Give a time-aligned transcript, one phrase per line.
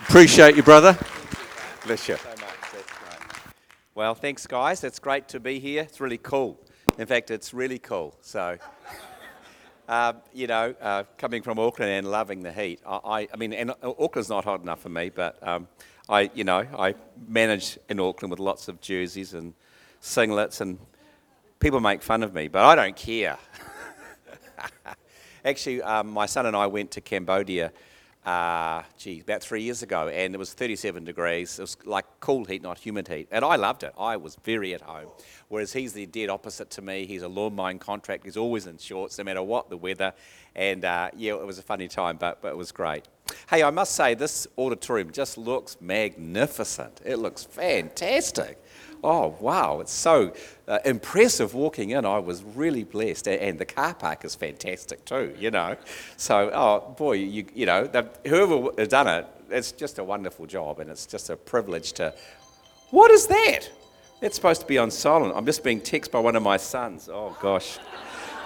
[0.00, 0.98] Appreciate you, brother.
[1.84, 2.16] Bless you.
[3.94, 4.82] Well, thanks, guys.
[4.82, 5.82] It's great to be here.
[5.82, 6.58] It's really cool.
[6.98, 8.16] In fact, it's really cool.
[8.20, 8.58] So,
[9.88, 13.52] um, you know, uh, coming from Auckland and loving the heat, I, I, I mean,
[13.52, 15.68] and Auckland's not hot enough for me, but um,
[16.08, 16.96] I, you know, I
[17.28, 19.54] manage in Auckland with lots of jerseys and
[20.02, 20.78] singlets, and
[21.60, 23.38] people make fun of me, but I don't care.
[25.44, 27.72] Actually, um, my son and I went to Cambodia
[28.24, 31.58] uh, gee, about three years ago, and it was 37 degrees.
[31.58, 33.92] It was like cool heat, not humid heat, and I loved it.
[33.98, 35.08] I was very at home.
[35.48, 37.04] Whereas he's the dead opposite to me.
[37.04, 38.24] He's a lawn mowing contract.
[38.24, 40.14] He's always in shorts, no matter what the weather.
[40.56, 43.04] And uh, yeah, it was a funny time, but, but it was great.
[43.48, 47.02] Hey, I must say, this auditorium just looks magnificent.
[47.04, 48.58] It looks fantastic
[49.04, 50.32] oh, wow, it's so
[50.66, 52.04] uh, impressive walking in.
[52.04, 53.28] I was really blessed.
[53.28, 55.76] And the car park is fantastic too, you know.
[56.16, 57.88] So, oh, boy, you, you know,
[58.26, 60.80] whoever has done it, it's just a wonderful job.
[60.80, 62.14] And it's just a privilege to.
[62.90, 63.70] What is that?
[64.22, 65.34] It's supposed to be on silent.
[65.36, 67.08] I'm just being texted by one of my sons.
[67.12, 67.78] Oh, gosh.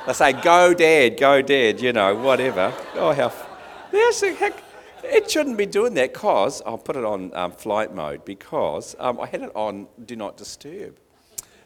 [0.07, 2.73] They say, go, dad, go, dad, you know, whatever.
[2.95, 3.33] Oh, how.
[3.91, 4.68] There's a heck.
[5.05, 9.21] It shouldn't be doing that because I'll put it on um, flight mode because um,
[9.21, 10.97] I had it on do not disturb.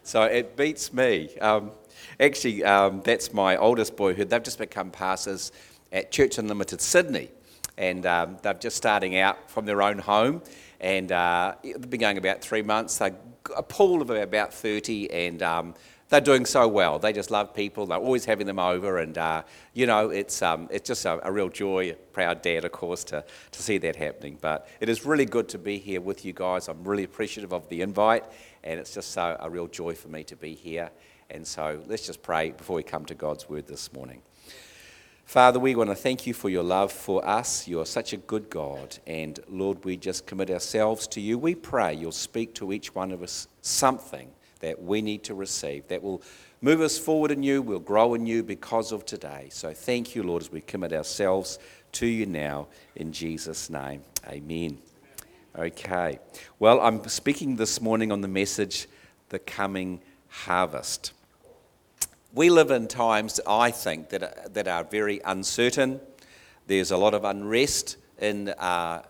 [0.03, 1.35] So it beats me.
[1.39, 1.71] Um,
[2.19, 4.29] actually, um, that's my oldest boyhood.
[4.29, 5.51] They've just become pastors
[5.93, 7.29] at Church Unlimited Sydney.
[7.77, 10.41] And um, they're just starting out from their own home.
[10.81, 12.97] And uh, they've been going about three months.
[12.97, 13.15] They're
[13.55, 15.09] a pool of about 30.
[15.11, 15.73] And um,
[16.13, 16.99] they're doing so well.
[16.99, 17.87] They just love people.
[17.87, 19.41] They're always having them over, and uh,
[19.73, 21.95] you know, it's um, it's just a, a, real joy.
[22.11, 24.37] Proud dad, of course, to to see that happening.
[24.39, 26.67] But it is really good to be here with you guys.
[26.67, 28.25] I'm really appreciative of the invite,
[28.63, 30.91] and it's just so, a real joy for me to be here.
[31.31, 34.21] And so let's just pray before we come to God's word this morning.
[35.25, 37.67] Father, we want to thank you for your love for us.
[37.67, 38.99] You are such a good God.
[39.07, 41.39] And Lord, we just commit ourselves to you.
[41.39, 44.29] We pray you'll speak to each one of us something
[44.63, 46.21] that we need to receive, that will
[46.61, 49.49] move us forward in you, we'll grow in you because of today.
[49.51, 51.59] So thank you, Lord, as we commit ourselves
[51.93, 54.03] to you now in Jesus' name.
[54.25, 54.77] Amen.
[55.59, 56.17] Okay.
[56.59, 58.87] Well, I'm speaking this morning on the message,
[59.29, 61.11] The Coming Harvest.
[62.33, 65.99] We live in times, I think, that that are very uncertain.
[66.67, 69.03] There's a lot of unrest in, uh,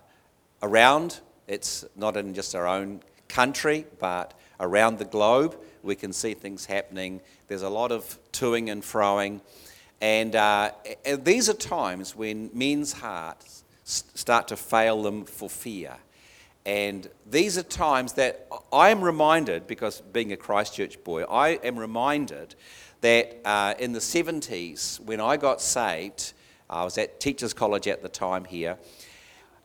[0.64, 1.20] around.
[1.48, 5.58] It's not in just our own country, but around the globe.
[5.82, 7.22] We can see things happening.
[7.48, 9.42] There's a lot of toing and froing.
[10.02, 10.72] And, uh,
[11.06, 15.96] and these are times when men's hearts start to fail them for fear.
[16.66, 21.78] And these are times that I am reminded, because being a Christchurch boy, I am
[21.78, 22.56] reminded
[23.02, 26.32] that uh, in the 70s, when I got saved,
[26.70, 28.78] I was at Teachers College at the time here.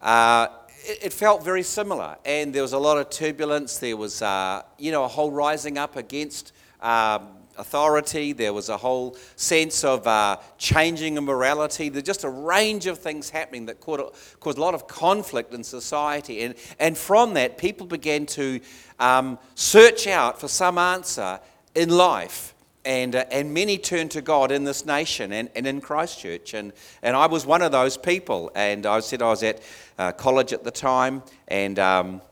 [0.03, 0.49] Uh,
[0.85, 3.79] it, it, felt very similar, and there was a lot of turbulence.
[3.79, 7.29] There was, uh, you know, a whole rising up against um,
[7.59, 8.33] authority.
[8.33, 11.89] There was a whole sense of uh, changing of morality.
[11.89, 15.65] There's just a range of things happening that caused, caused a lot of conflict in
[15.65, 16.43] society.
[16.43, 18.61] And, and from that, people began to
[18.99, 21.41] um, search out for some answer
[21.75, 22.55] in life.
[22.85, 26.55] And, uh, and many turned to God in this nation and, and in Christchurch.
[26.55, 26.73] And,
[27.03, 28.51] and I was one of those people.
[28.55, 29.61] And I said I was at
[29.99, 31.23] uh, college at the time.
[31.49, 32.23] And um,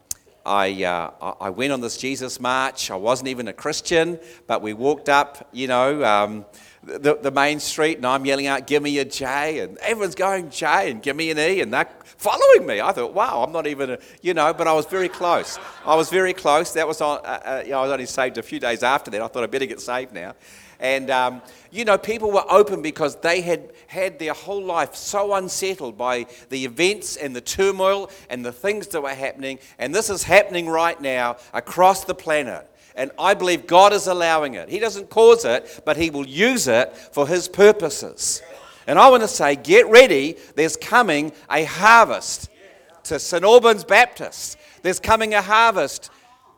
[0.47, 2.91] I, uh, I went on this Jesus March.
[2.91, 6.47] I wasn't even a Christian, but we walked up, you know, um,
[6.85, 9.59] the, the main street, and I'm yelling out, Give me a J.
[9.59, 11.61] And everyone's going J and give me an E.
[11.61, 12.81] And they're following me.
[12.81, 15.59] I thought, Wow, I'm not even, a, you know, but I was very close.
[15.85, 16.73] I was very close.
[16.75, 19.11] That was, on, uh, uh, you know, I was only saved a few days after
[19.11, 19.21] that.
[19.21, 20.35] I thought I better get saved now.
[20.81, 25.35] And, um, you know, people were open because they had had their whole life so
[25.35, 29.59] unsettled by the events and the turmoil and the things that were happening.
[29.79, 32.69] And this is happening right now across the planet.
[32.95, 34.69] And I believe God is allowing it.
[34.69, 38.43] He doesn't cause it, but He will use it for His purposes.
[38.87, 40.37] And I want to say, get ready.
[40.55, 42.49] There's coming a harvest
[43.05, 43.45] to St.
[43.45, 44.57] Albans Baptist.
[44.83, 46.11] There's coming a harvest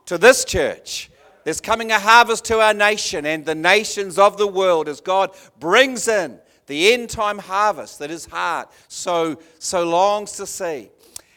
[0.06, 1.10] to this church.
[1.48, 5.34] There's coming a harvest to our nation and the nations of the world as God
[5.58, 10.90] brings in the end time harvest that his heart so, so longs to see.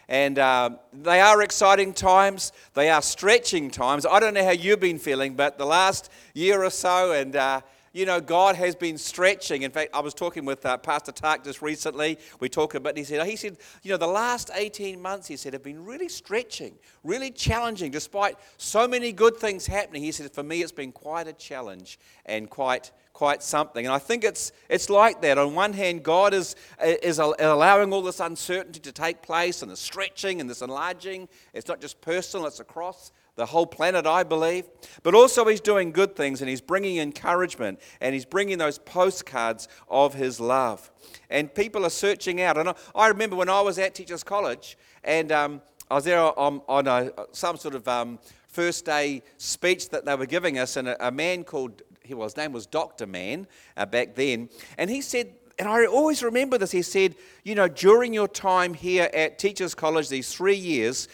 [0.09, 2.51] And uh, they are exciting times.
[2.73, 4.05] They are stretching times.
[4.05, 7.61] I don't know how you've been feeling, but the last year or so, and uh,
[7.93, 9.63] you know, God has been stretching.
[9.63, 12.17] In fact, I was talking with uh, Pastor Tark just recently.
[12.39, 15.53] We talked about, he said, he said, you know, the last 18 months, he said,
[15.53, 20.03] have been really stretching, really challenging, despite so many good things happening.
[20.03, 23.85] He said, for me, it's been quite a challenge and quite quite something.
[23.85, 25.37] And I think it's, it's like that.
[25.37, 29.77] On one hand, God is, is allowing all this uncertainty to take place and the
[29.77, 31.29] stretching and this enlarging.
[31.53, 34.65] It's not just personal, it's across the whole planet, I believe.
[35.03, 39.67] But also, he's doing good things and he's bringing encouragement and he's bringing those postcards
[39.87, 40.91] of his love.
[41.29, 42.57] And people are searching out.
[42.57, 46.61] And I, remember when I was at Teachers College and um, I was there on,
[46.67, 50.87] on a, some sort of um, first day speech that they were giving us, and
[50.87, 53.07] a, a man called, well, his name was Dr.
[53.07, 56.71] Man uh, back then, and he said, and I always remember this.
[56.71, 61.07] He said, You know, during your time here at Teachers College, these three years,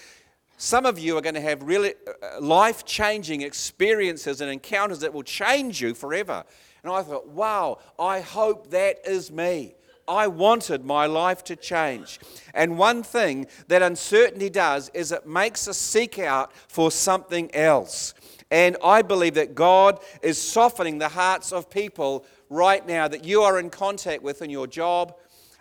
[0.57, 5.13] some of you are going to have really uh, life changing experiences and encounters that
[5.13, 6.43] will change you forever.
[6.83, 9.75] And I thought, wow, I hope that is me.
[10.07, 12.19] I wanted my life to change.
[12.53, 18.13] And one thing that uncertainty does is it makes us seek out for something else.
[18.49, 23.41] And I believe that God is softening the hearts of people right now that you
[23.41, 25.15] are in contact with in your job,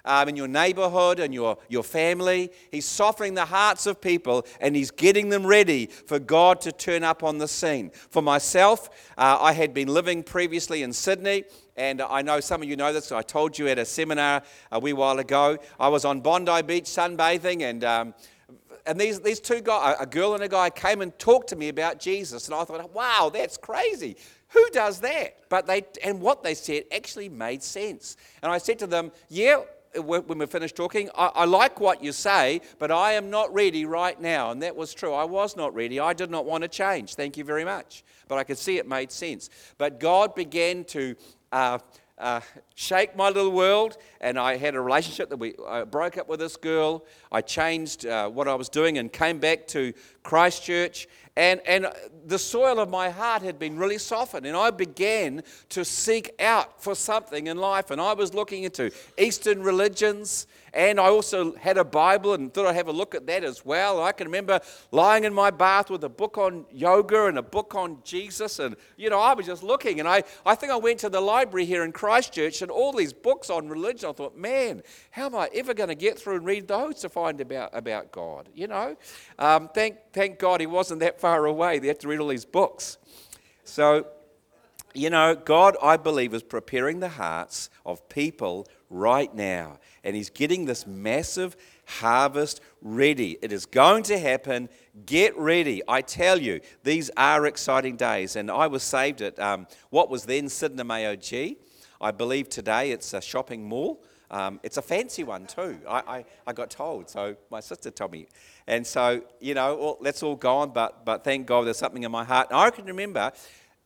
[0.07, 2.51] um, in your neighborhood and your, your family.
[2.71, 7.05] He's softening the hearts of people and he's getting them ready for God to turn
[7.05, 7.91] up on the scene.
[7.91, 8.89] For myself,
[9.19, 11.45] uh, I had been living previously in Sydney.
[11.77, 13.13] And I know some of you know this.
[13.13, 14.43] I told you at a seminar
[14.73, 15.59] a wee while ago.
[15.79, 18.15] I was on Bondi Beach sunbathing, and um,
[18.87, 21.69] and these, these two guys, a girl and a guy, came and talked to me
[21.69, 22.47] about Jesus.
[22.47, 24.17] And I thought, wow, that's crazy.
[24.51, 25.49] Who does that?
[25.49, 28.17] But they, and what they said actually made sense.
[28.43, 29.63] And I said to them, yeah,
[30.03, 33.85] when we're finished talking, I, I, like what you say, but I am not ready
[33.85, 34.51] right now.
[34.51, 35.13] And that was true.
[35.13, 36.01] I was not ready.
[36.01, 37.15] I did not want to change.
[37.15, 38.05] Thank you very much.
[38.29, 39.51] But I could see it made sense.
[39.79, 41.15] But God began to
[41.53, 41.79] uh,
[42.19, 42.41] uh,
[42.75, 46.41] shake my little world, and I had a relationship that we I broke up with
[46.41, 47.05] this girl.
[47.31, 49.93] I changed uh, what I was doing and came back to
[50.23, 51.87] Christchurch, and, and
[52.27, 56.83] the soil of my heart had been really softened, and I began to seek out
[56.83, 57.91] for something in life.
[57.91, 62.67] And I was looking into Eastern religions and I also had a Bible and thought
[62.67, 64.03] I'd have a look at that as well.
[64.03, 64.61] I can remember
[64.93, 68.59] lying in my bath with a book on yoga and a book on Jesus.
[68.59, 70.01] And, you know, I was just looking.
[70.01, 73.15] And I, I think I went to the library here in Christchurch and all these
[73.15, 74.11] books on religion.
[74.11, 74.83] I thought, man,
[75.13, 78.13] how am I ever going to get through and read those to find about, about
[78.13, 78.51] God?
[78.55, 78.99] You know,
[79.39, 81.79] um, thank, thank God he wasn't that far away.
[81.79, 82.99] They had to read all these books.
[83.65, 84.09] So,
[84.93, 89.79] you know, God, I believe, is preparing the hearts of people right now.
[90.05, 91.57] And He's getting this massive
[91.87, 93.39] harvest ready.
[93.43, 94.69] It is going to happen.
[95.05, 95.83] Get ready.
[95.87, 98.37] I tell you, these are exciting days.
[98.37, 101.57] And I was saved at um, what was then Sydenham AOG.
[102.01, 104.03] I believe today it's a shopping mall.
[104.31, 105.79] Um, it's a fancy one too.
[105.89, 107.09] I, I, I, got told.
[107.09, 108.27] So my sister told me.
[108.67, 112.11] And so, you know, well, that's all gone, but, but thank God there's something in
[112.11, 112.49] my heart.
[112.51, 113.31] And I can remember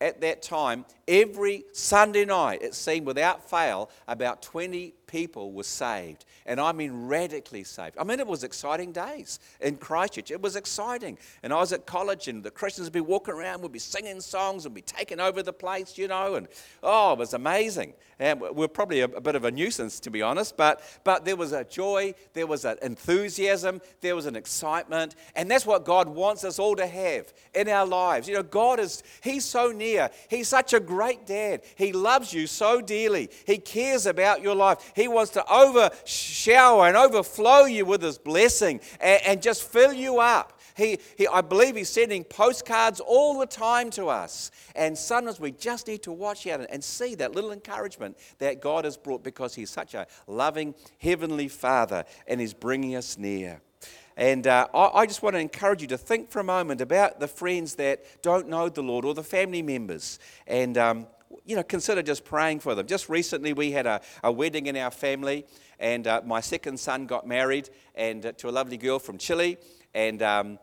[0.00, 6.24] at that time, every Sunday night, it seemed without fail, about 20 people were saved.
[6.46, 7.96] And I mean radically saved.
[7.98, 10.30] I mean, it was exciting days in Christchurch.
[10.30, 11.18] It was exciting.
[11.42, 14.20] And I was at college, and the Christians would be walking around, would be singing
[14.20, 16.36] songs, and be taking over the place, you know.
[16.36, 16.48] And
[16.82, 17.94] oh, it was amazing.
[18.20, 21.36] And we're probably a, a bit of a nuisance, to be honest, but, but there
[21.36, 25.14] was a joy, there was an enthusiasm, there was an excitement.
[25.34, 28.28] And that's what God wants us all to have in our lives.
[28.28, 30.10] You know, God is, He's so near.
[30.28, 31.62] He's such a great dad.
[31.76, 33.30] He loves you so dearly.
[33.46, 34.92] He cares about your life.
[35.00, 40.18] He wants to overshower and overflow you with His blessing and, and just fill you
[40.18, 40.60] up.
[40.76, 44.50] He, he, I believe He's sending postcards all the time to us.
[44.74, 48.84] And sometimes we just need to watch out and see that little encouragement that God
[48.84, 53.60] has brought because He's such a loving Heavenly Father and He's bringing us near.
[54.16, 57.20] And uh, I, I, just want to encourage you to think for a moment about
[57.20, 60.18] the friends that don't know the Lord or the family members.
[60.46, 61.06] And um,
[61.44, 62.86] you know, consider just praying for them.
[62.86, 65.46] Just recently, we had a, a wedding in our family,
[65.78, 69.58] and uh, my second son got married and uh, to a lovely girl from Chile.
[69.94, 70.58] And um,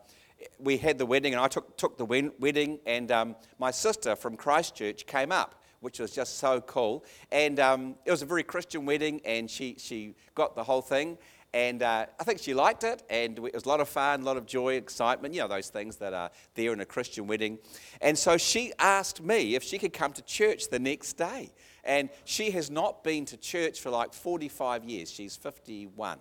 [0.58, 4.36] we had the wedding, and I took, took the wedding, and um, my sister from
[4.36, 5.54] Christchurch came up.
[5.80, 7.04] Which was just so cool.
[7.30, 11.18] And um, it was a very Christian wedding, and she, she got the whole thing.
[11.54, 14.24] And uh, I think she liked it, and it was a lot of fun, a
[14.24, 17.58] lot of joy, excitement, you know, those things that are there in a Christian wedding.
[18.02, 21.50] And so she asked me if she could come to church the next day.
[21.84, 25.10] And she has not been to church for like 45 years.
[25.10, 26.18] She's 51.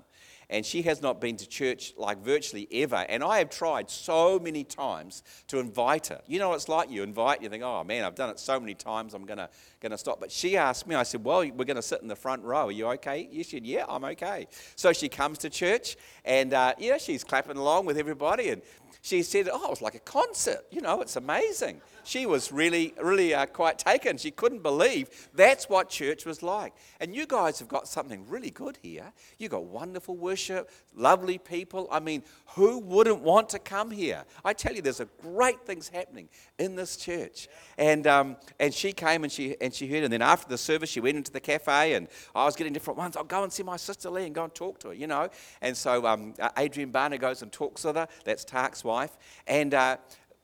[0.50, 3.06] And she has not been to church like virtually ever.
[3.10, 6.22] And I have tried so many times to invite her.
[6.27, 6.89] You know what it's like?
[6.89, 9.50] You invite, you think, oh man, I've done it so many times, I'm going to
[9.80, 10.20] gonna stop.
[10.20, 12.68] But she asked me, I said, well, we're going to sit in the front row.
[12.68, 13.27] Are you okay?
[13.32, 14.48] You said, yeah, I'm okay.
[14.75, 18.50] So she comes to church, and uh, yeah, she's clapping along with everybody.
[18.50, 18.62] And
[19.01, 20.66] she said, oh, it was like a concert.
[20.72, 24.18] You know, it's amazing she was really, really uh, quite taken.
[24.18, 26.74] She couldn't believe that's what church was like.
[27.01, 29.12] And you guys have got something really good here.
[29.38, 31.88] You've got wonderful worship, lovely people.
[31.92, 32.24] I mean,
[32.56, 34.24] who wouldn't want to come here?
[34.46, 37.50] I tell you, there's a great things happening in this church.
[37.77, 40.06] And, um, and she came and she, and she heard.
[40.06, 42.98] And then after the service, she went into the cafe and I was getting different
[42.98, 43.18] ones.
[43.18, 45.27] I'll go and see my sister Lee and go and talk to her, you know.
[45.62, 48.08] And so um, Adrian Barner goes and talks with her.
[48.24, 49.17] That's Tark's wife.
[49.46, 49.98] And uh,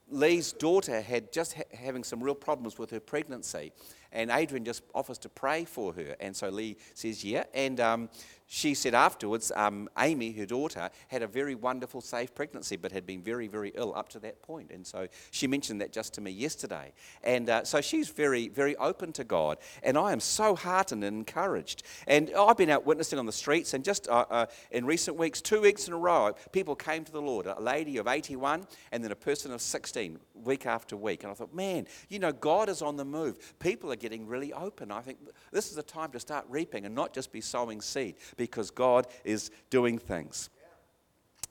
[0.09, 3.71] Lee's daughter had just ha- having some real problems with her pregnancy,
[4.11, 6.15] and Adrian just offers to pray for her.
[6.19, 7.45] And so Lee says, Yeah.
[7.53, 8.09] And um,
[8.53, 13.03] she said afterwards, um, Amy, her daughter, had a very wonderful, safe pregnancy, but had
[13.03, 14.69] been very, very ill up to that point.
[14.69, 16.93] And so she mentioned that just to me yesterday.
[17.23, 19.57] And uh, so she's very, very open to God.
[19.81, 21.81] And I am so heartened and encouraged.
[22.05, 25.41] And I've been out witnessing on the streets, and just uh, uh, in recent weeks,
[25.41, 27.47] two weeks in a row, people came to the Lord.
[27.47, 31.23] A lady of 81 and then a person of 16, week after week.
[31.23, 33.57] And I thought, man, you know, God is on the move.
[33.57, 34.91] People are getting really open.
[34.91, 35.17] I think
[35.51, 39.07] this is the time to start reaping and not just be sowing seed because God
[39.23, 40.49] is doing things.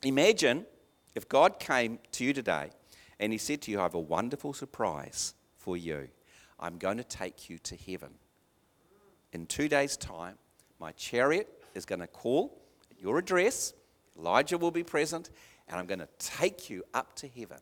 [0.03, 0.67] Imagine
[1.15, 2.69] if God came to you today
[3.19, 6.09] and He said to you, I have a wonderful surprise for you.
[6.61, 8.11] I'm going to take you to heaven.
[9.33, 10.37] In two days' time,
[10.79, 13.73] my chariot is going to call at your address.
[14.19, 15.31] Elijah will be present,
[15.69, 17.61] and I'm going to take you up to heaven.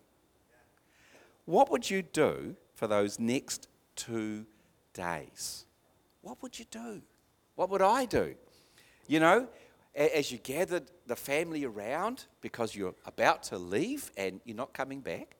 [1.45, 4.47] What would you do for those next two
[4.93, 5.67] days?
[6.23, 7.03] What would you do?
[7.55, 8.35] What would I do?
[9.11, 9.49] You know,
[9.93, 15.01] as you gathered the family around because you're about to leave and you're not coming
[15.01, 15.35] back,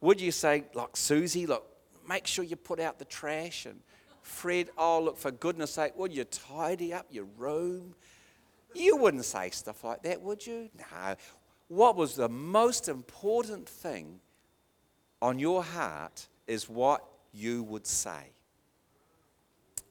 [0.00, 1.66] would you say, like Susie, look,
[2.08, 3.80] make sure you put out the trash and
[4.22, 7.94] Fred, oh, look, for goodness sake, would you tidy up your room?
[8.74, 10.70] You wouldn't say stuff like that, would you?
[10.78, 11.16] No.
[11.68, 14.20] What was the most important thing
[15.20, 18.32] on your heart is what you would say.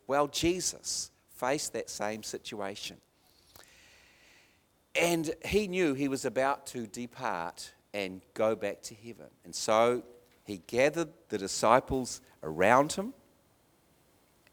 [0.07, 2.97] Well, Jesus faced that same situation.
[4.99, 9.27] And he knew he was about to depart and go back to heaven.
[9.43, 10.03] And so
[10.43, 13.13] he gathered the disciples around him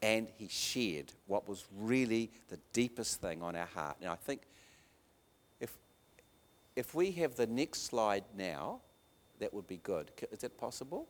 [0.03, 3.99] and he shared what was really the deepest thing on our heart.
[4.01, 4.43] Now, I think
[5.61, 5.79] if,
[6.75, 8.81] if we have the next slide now,
[9.39, 10.11] that would be good.
[10.33, 11.09] Is that possible?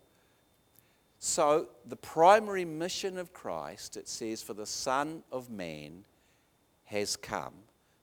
[1.25, 6.05] So, the primary mission of Christ, it says, for the Son of Man
[6.87, 7.55] has come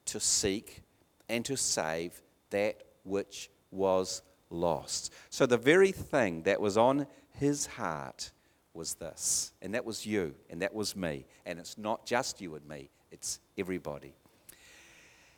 [0.06, 0.84] to seek
[1.28, 2.22] and to save
[2.52, 5.12] that which was lost.
[5.30, 7.08] So, the very thing that was on
[7.38, 8.32] his heart
[8.74, 11.26] was this, and that was you, and that was me.
[11.46, 14.14] And it's not just you and me, it's everybody.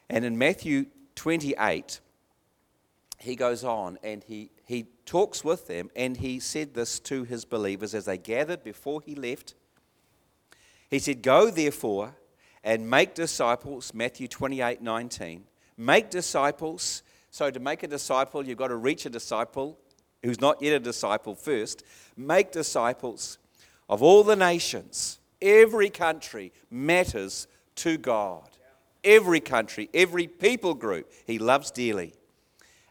[0.07, 0.85] And in Matthew
[1.15, 1.99] 28,
[3.17, 7.43] he goes on and he, he talks with them, and he said this to his
[7.43, 9.53] believers as they gathered before he left.
[10.89, 12.15] He said, Go therefore
[12.63, 15.43] and make disciples, Matthew 28 19.
[15.75, 17.03] Make disciples.
[17.31, 19.77] So, to make a disciple, you've got to reach a disciple
[20.23, 21.83] who's not yet a disciple first.
[22.15, 23.39] Make disciples
[23.89, 25.19] of all the nations.
[25.41, 28.47] Every country matters to God.
[29.03, 32.13] Every country, every people group, He loves dearly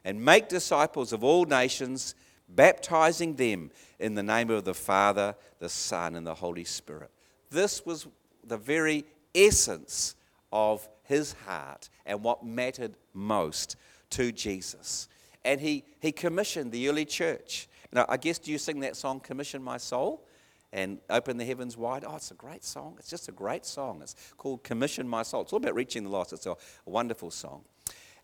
[0.05, 2.15] and make disciples of all nations,
[2.49, 7.11] baptizing them in the name of the Father, the Son, and the Holy Spirit.
[7.51, 8.07] This was
[8.45, 9.05] the very
[9.35, 10.15] essence
[10.53, 13.77] of his heart and what mattered most
[14.11, 15.09] to Jesus.
[15.45, 17.69] And he, he commissioned the early church.
[17.93, 20.25] Now, I guess, do you sing that song, Commission My Soul?
[20.73, 22.05] and open the heavens wide.
[22.07, 22.95] Oh, it's a great song.
[22.99, 24.01] It's just a great song.
[24.03, 25.43] It's called Commission My Soul.
[25.43, 26.33] It's all about reaching the lost.
[26.33, 27.63] It's a wonderful song.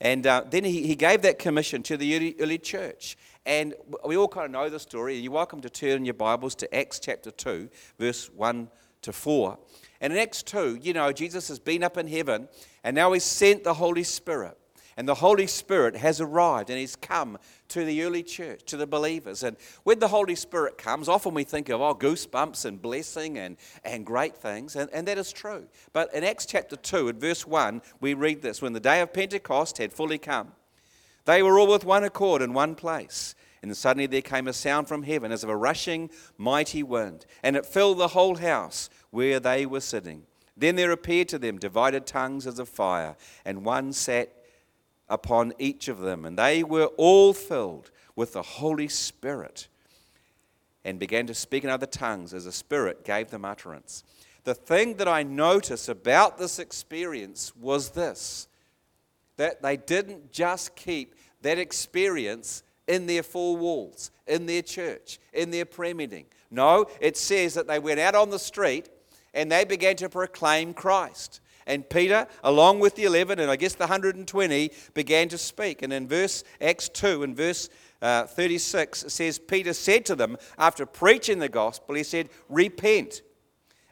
[0.00, 3.16] And uh, then he, he gave that commission to the early, early church.
[3.44, 3.74] And
[4.04, 5.14] we all kind of know the story.
[5.14, 8.68] And you're welcome to turn your Bibles to Acts chapter 2, verse 1
[9.02, 9.58] to 4.
[10.00, 12.48] And in Acts 2, you know, Jesus has been up in heaven,
[12.84, 14.58] and now he's sent the Holy Spirit.
[14.96, 17.38] And the Holy Spirit has arrived and He's come
[17.68, 19.42] to the early church, to the believers.
[19.42, 23.58] And when the Holy Spirit comes, often we think of, oh, goosebumps and blessing and,
[23.84, 24.74] and great things.
[24.74, 25.66] And, and that is true.
[25.92, 29.12] But in Acts chapter 2, at verse 1, we read this When the day of
[29.12, 30.52] Pentecost had fully come,
[31.26, 33.34] they were all with one accord in one place.
[33.62, 37.56] And suddenly there came a sound from heaven as of a rushing mighty wind, and
[37.56, 40.22] it filled the whole house where they were sitting.
[40.56, 44.35] Then there appeared to them divided tongues as of fire, and one sat
[45.08, 49.68] upon each of them, and they were all filled with the Holy Spirit
[50.84, 54.04] and began to speak in other tongues as the Spirit gave them utterance.
[54.44, 58.48] The thing that I notice about this experience was this
[59.36, 65.50] that they didn't just keep that experience in their four walls, in their church, in
[65.50, 66.24] their prayer meeting.
[66.50, 68.88] No, it says that they went out on the street
[69.34, 71.40] and they began to proclaim Christ.
[71.66, 75.82] And Peter, along with the 11 and I guess the 120, began to speak.
[75.82, 77.68] And in verse Acts 2, in verse
[78.00, 83.22] uh, 36, it says, Peter said to them, after preaching the gospel, he said, Repent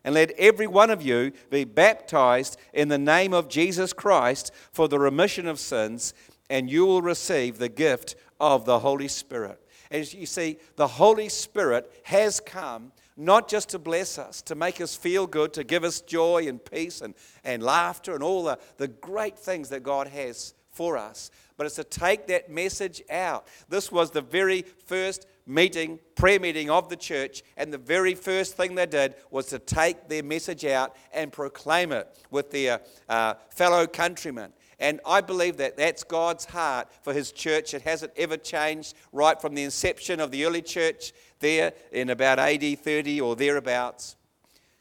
[0.05, 4.87] and let every one of you be baptized in the name of Jesus Christ for
[4.87, 6.13] the remission of sins,
[6.51, 9.64] and you will receive the gift of the Holy Spirit.
[9.95, 14.81] As you see, the Holy Spirit has come not just to bless us, to make
[14.81, 18.59] us feel good, to give us joy and peace and, and laughter and all the,
[18.77, 23.47] the great things that God has for us, but it's to take that message out.
[23.69, 28.57] This was the very first meeting, prayer meeting of the church, and the very first
[28.57, 33.35] thing they did was to take their message out and proclaim it with their uh,
[33.51, 34.53] fellow countrymen.
[34.79, 37.75] And I believe that that's God's heart for His church.
[37.75, 42.39] It hasn't ever changed right from the inception of the early church there in about
[42.39, 44.17] AD 30 or thereabouts.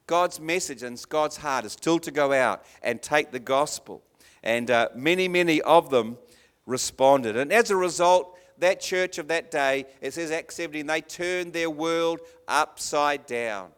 [0.08, 4.04] God's message and God's heart is still to go out and take the gospel.
[4.44, 6.18] And uh, many, many of them
[6.66, 7.38] responded.
[7.38, 11.54] And as a result, that church of that day, it says Acts 17, they turned
[11.54, 13.70] their world upside down.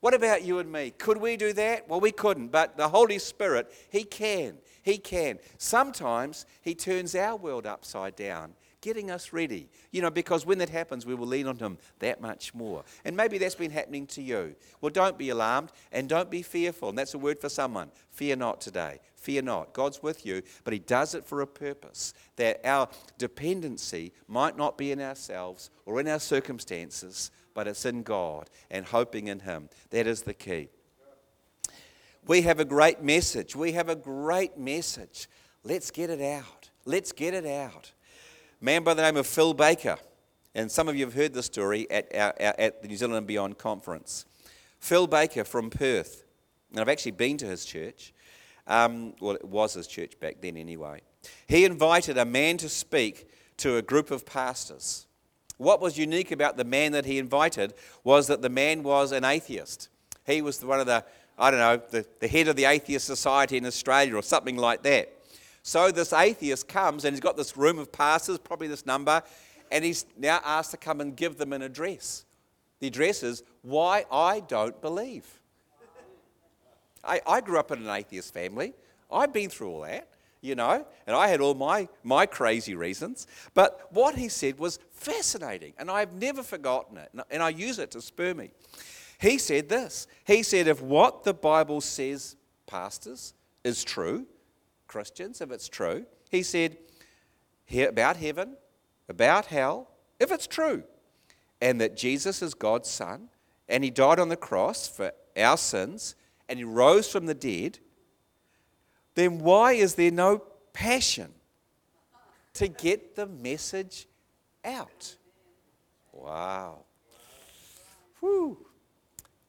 [0.00, 0.92] What about you and me?
[0.96, 1.88] Could we do that?
[1.88, 4.56] Well, we couldn't, but the Holy Spirit, He can.
[4.82, 5.38] He can.
[5.58, 9.68] Sometimes He turns our world upside down, getting us ready.
[9.90, 12.84] You know, because when that happens, we will lean on Him that much more.
[13.04, 14.54] And maybe that's been happening to you.
[14.80, 16.90] Well, don't be alarmed and don't be fearful.
[16.90, 17.90] And that's a word for someone.
[18.10, 19.00] Fear not today.
[19.16, 19.74] Fear not.
[19.74, 24.78] God's with you, but He does it for a purpose that our dependency might not
[24.78, 29.68] be in ourselves or in our circumstances, but it's in God and hoping in Him.
[29.90, 30.70] That is the key.
[32.26, 33.56] We have a great message.
[33.56, 35.28] We have a great message.
[35.64, 36.70] Let's get it out.
[36.84, 37.92] Let's get it out.
[38.60, 39.96] A man by the name of Phil Baker,
[40.54, 43.26] and some of you have heard the story at, our, at the New Zealand and
[43.26, 44.26] Beyond conference.
[44.78, 46.24] Phil Baker from Perth,
[46.70, 48.12] and I've actually been to his church.
[48.66, 51.00] Um, well, it was his church back then anyway.
[51.48, 55.06] He invited a man to speak to a group of pastors.
[55.56, 59.24] What was unique about the man that he invited was that the man was an
[59.24, 59.88] atheist.
[60.26, 61.04] He was one of the,
[61.40, 64.82] I don't know, the, the head of the Atheist Society in Australia or something like
[64.82, 65.10] that.
[65.62, 69.22] So this atheist comes and he's got this room of pastors, probably this number,
[69.70, 72.24] and he's now asked to come and give them an address.
[72.80, 75.26] The address is Why I Don't Believe.
[77.02, 78.74] I, I grew up in an atheist family.
[79.10, 80.08] I've been through all that,
[80.42, 83.26] you know, and I had all my, my crazy reasons.
[83.54, 87.90] But what he said was fascinating, and I've never forgotten it, and I use it
[87.92, 88.50] to spur me.
[89.20, 94.26] He said this He said, if what the Bible says, pastors, is true,
[94.88, 96.78] Christians, if it's true, he said,
[97.72, 98.56] about heaven,
[99.08, 100.82] about hell, if it's true,
[101.60, 103.28] and that Jesus is God's Son,
[103.68, 106.14] and he died on the cross for our sins,
[106.48, 107.78] and he rose from the dead,
[109.14, 111.32] then why is there no passion
[112.54, 114.06] to get the message
[114.64, 115.16] out?
[116.12, 116.84] Wow.
[118.20, 118.66] Whew.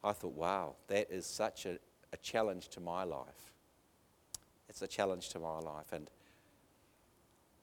[0.03, 1.77] I thought, wow, that is such a,
[2.13, 3.51] a challenge to my life.
[4.69, 5.91] It's a challenge to my life.
[5.91, 6.09] And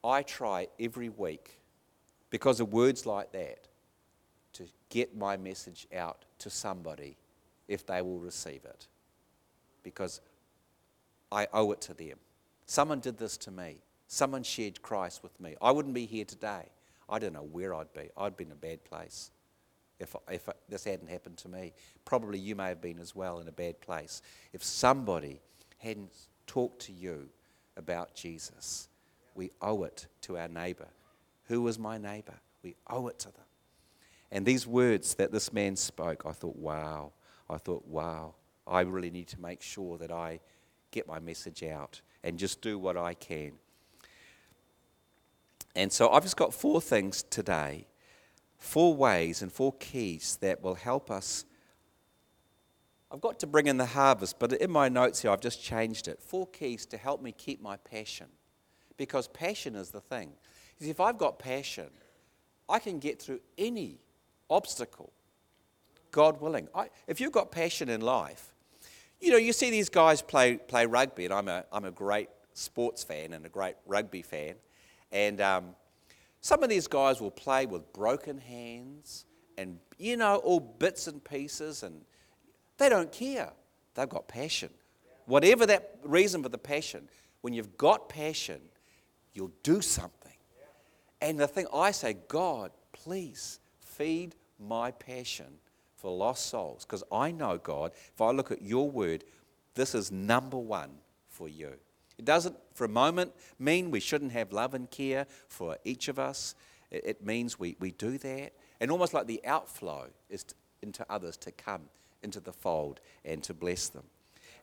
[0.03, 1.59] I try every week,
[2.29, 3.67] because of words like that,
[4.53, 7.17] to get my message out to somebody
[7.67, 8.87] if they will receive it
[9.83, 10.21] because
[11.31, 12.17] I owe it to them.
[12.65, 13.77] Someone did this to me.
[14.07, 15.55] Someone shared Christ with me.
[15.61, 16.63] I wouldn't be here today.
[17.07, 18.09] I don't know where I'd be.
[18.17, 19.31] I'd be in a bad place
[19.99, 21.73] if, if this hadn't happened to me.
[22.05, 24.21] Probably you may have been as well in a bad place.
[24.53, 25.41] If somebody
[25.77, 26.13] hadn't
[26.47, 27.29] talked to you
[27.77, 28.89] about Jesus,
[29.35, 30.87] we owe it to our neighbor.
[31.45, 32.35] Who was my neighbor?
[32.63, 33.45] We owe it to them.
[34.31, 37.13] And these words that this man spoke, I thought, wow.
[37.49, 38.35] I thought, wow.
[38.67, 40.39] I really need to make sure that I
[40.91, 43.53] get my message out and just do what I can.
[45.75, 47.87] And so I've just got four things today,
[48.59, 51.45] four ways and four keys that will help us.
[53.11, 56.07] I've got to bring in the harvest, but in my notes here, I've just changed
[56.07, 56.21] it.
[56.21, 58.27] Four keys to help me keep my passion.
[58.97, 60.33] Because passion is the thing.
[60.79, 61.89] If I've got passion,
[62.67, 63.97] I can get through any
[64.49, 65.11] obstacle,
[66.11, 66.67] God willing.
[66.75, 68.53] I, if you've got passion in life,
[69.19, 72.29] you know, you see these guys play, play rugby, and I'm a, I'm a great
[72.53, 74.55] sports fan and a great rugby fan.
[75.11, 75.75] And um,
[76.41, 79.25] some of these guys will play with broken hands
[79.57, 82.01] and, you know, all bits and pieces, and
[82.77, 83.51] they don't care.
[83.95, 84.69] They've got passion.
[85.25, 87.09] Whatever that reason for the passion,
[87.41, 88.61] when you've got passion,
[89.33, 90.31] you'll do something.
[91.21, 95.47] And the thing I say, God, please feed my passion
[95.95, 96.85] for lost souls.
[96.85, 99.25] Because I know, God, if I look at your word,
[99.75, 100.91] this is number one
[101.27, 101.73] for you.
[102.19, 106.19] It doesn't, for a moment, mean we shouldn't have love and care for each of
[106.19, 106.53] us.
[106.91, 108.53] It, means we, we do that.
[108.81, 111.83] And almost like the outflow is to, into others to come
[112.21, 114.03] into the fold and to bless them.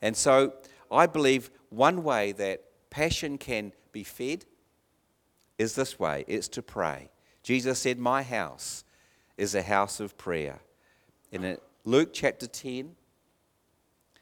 [0.03, 0.53] And so
[0.91, 4.45] I believe one way that passion can be fed
[5.59, 7.09] is this way it's to pray.
[7.43, 8.85] Jesus said, My house
[9.39, 10.61] is a house of prayer.
[11.33, 12.95] In Luke chapter 10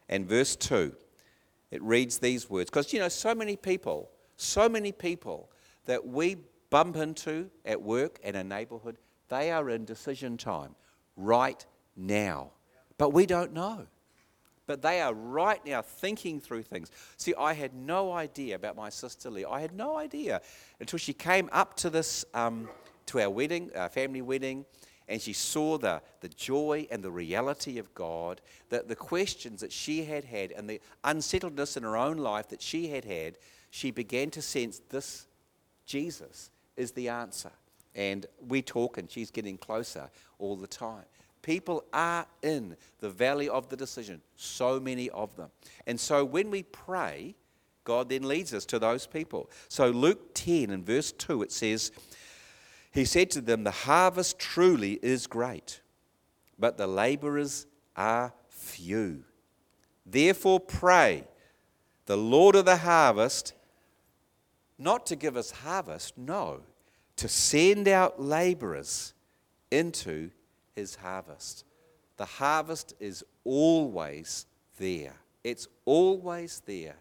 [0.09, 0.95] and verse 2,
[1.75, 2.71] it reads these words.
[2.71, 5.51] Because, you know, so many people, so many people
[5.87, 6.37] that we
[6.71, 8.97] bump into at work and a neighborhood,
[9.29, 10.77] they are in decision time
[11.17, 12.53] right now.
[12.97, 13.89] But we don't know.
[14.69, 16.93] But they are right now thinking through things.
[17.17, 19.45] See, I had no idea about my sister Lee.
[19.45, 20.43] I had no idea
[20.79, 22.69] until she came up to this, um,
[23.07, 24.65] to our wedding, our family wedding,
[25.09, 28.41] and she saw the, the joy and the reality of God,
[28.71, 32.63] that the questions that she had had and the unsettledness in her own life that
[32.63, 33.37] she had had,
[33.71, 35.27] she began to sense this
[35.87, 37.53] Jesus is the answer.
[37.95, 41.05] And we talk, and she's getting closer all the time.
[41.43, 45.51] People are in the valley of the decision, so many of them.
[45.87, 47.35] And so when we pray,
[47.85, 49.51] God then leads us to those people.
[49.69, 51.93] So Luke 10 and verse 2, it says,
[52.95, 55.81] He said to them, The harvest truly is great,
[56.57, 59.25] but the laborers are few.
[60.07, 61.25] Therefore pray
[62.07, 63.53] the Lord of the harvest
[64.79, 66.61] not to give us harvest, no,
[67.17, 69.13] to send out laborers
[69.73, 70.31] into
[70.77, 71.65] his harvest.
[72.17, 74.47] The harvest is always
[74.79, 75.15] there.
[75.43, 76.95] It's always there.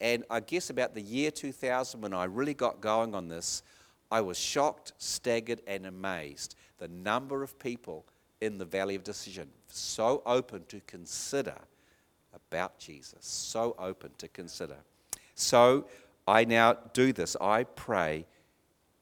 [0.00, 3.62] And I guess about the year 2000, when I really got going on this,
[4.12, 6.54] I was shocked, staggered, and amazed.
[6.76, 8.04] The number of people
[8.42, 11.56] in the Valley of Decision so open to consider
[12.34, 14.76] about Jesus, so open to consider.
[15.34, 15.86] So
[16.28, 17.36] I now do this.
[17.40, 18.26] I pray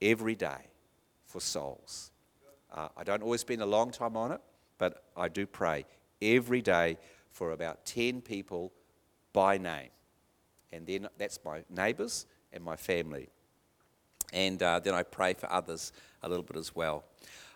[0.00, 0.68] every day
[1.26, 2.12] for souls.
[2.72, 4.40] Uh, I don't always spend a long time on it,
[4.78, 5.86] but I do pray
[6.22, 6.98] every day
[7.32, 8.70] for about 10 people
[9.32, 9.90] by name.
[10.70, 13.28] And then that's my neighbours and my family.
[14.32, 17.04] And uh, then I pray for others a little bit as well.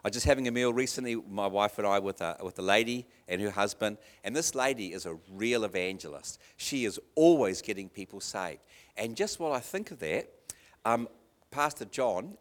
[0.04, 2.62] I was just having a meal recently, my wife and I, with a, with a
[2.62, 3.96] lady and her husband.
[4.22, 6.40] And this lady is a real evangelist.
[6.58, 8.60] She is always getting people saved.
[8.98, 10.28] And just while I think of that,
[10.84, 11.08] um,
[11.50, 12.36] Pastor John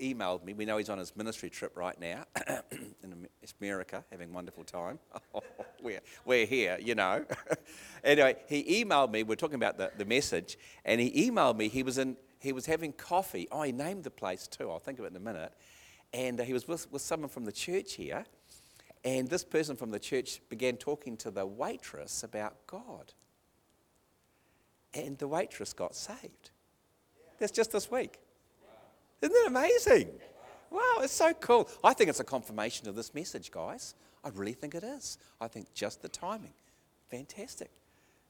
[0.00, 0.52] emailed me.
[0.52, 2.24] We know he's on his ministry trip right now
[3.02, 3.26] in
[3.60, 4.98] America, having a wonderful time.
[5.82, 7.24] we're, we're here, you know.
[8.04, 9.22] anyway, he emailed me.
[9.22, 11.68] We're talking about the, the message, and he emailed me.
[11.68, 12.16] He was in.
[12.40, 13.48] He was having coffee.
[13.50, 14.70] Oh, he named the place too.
[14.70, 15.52] I'll think of it in a minute.
[16.12, 18.24] And uh, he was with, with someone from the church here,
[19.04, 23.12] and this person from the church began talking to the waitress about God.
[24.94, 26.50] And the waitress got saved.
[27.38, 28.18] That's just this week.
[29.20, 30.08] Isn't it amazing?
[30.70, 31.68] Wow, it's so cool.
[31.82, 33.94] I think it's a confirmation of this message, guys.
[34.24, 35.18] I really think it is.
[35.40, 36.52] I think just the timing.
[37.10, 37.70] Fantastic.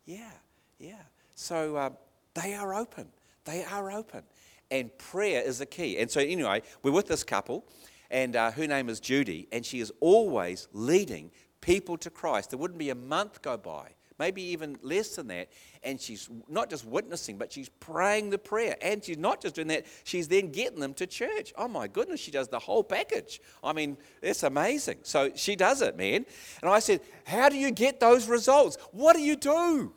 [0.05, 0.31] Yeah,
[0.79, 1.03] yeah.
[1.35, 1.90] So uh,
[2.35, 3.09] they are open.
[3.48, 4.22] They are open.
[4.70, 5.98] And prayer is the key.
[5.98, 7.64] And so, anyway, we're with this couple,
[8.11, 11.30] and uh, her name is Judy, and she is always leading
[11.61, 12.50] people to Christ.
[12.50, 15.48] There wouldn't be a month go by maybe even less than that.
[15.82, 18.76] And she's not just witnessing, but she's praying the prayer.
[18.82, 21.52] And she's not just doing that, she's then getting them to church.
[21.56, 23.40] Oh my goodness, she does the whole package.
[23.62, 24.98] I mean, it's amazing.
[25.02, 26.26] So she does it, man.
[26.62, 28.76] And I said, How do you get those results?
[28.92, 29.92] What do you do?